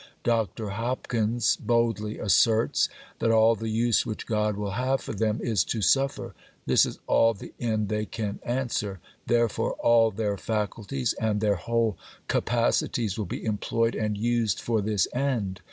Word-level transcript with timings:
Dr. 0.23 0.69
Hopkins 0.69 1.57
boldly 1.57 2.17
asserts, 2.17 2.89
that 3.19 3.29
'all 3.29 3.53
the 3.53 3.69
use 3.69 4.03
which 4.03 4.25
God 4.25 4.57
will 4.57 4.71
have 4.71 4.99
for 4.99 5.13
them 5.13 5.39
is 5.43 5.63
to 5.65 5.83
suffer; 5.83 6.33
this 6.65 6.87
is 6.87 6.97
all 7.05 7.35
the 7.35 7.53
end 7.59 7.87
they 7.87 8.07
can 8.07 8.39
answer; 8.41 8.99
therefore 9.27 9.73
all 9.73 10.09
their 10.09 10.37
faculties, 10.37 11.13
and 11.21 11.39
their 11.39 11.53
whole 11.57 11.99
capacities, 12.27 13.15
will 13.15 13.27
be 13.27 13.45
employed 13.45 13.93
and 13.93 14.17
used 14.17 14.59
for 14.59 14.81
this 14.81 15.07
end.... 15.13 15.59